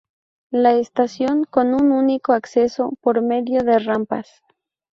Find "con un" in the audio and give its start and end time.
1.43-1.91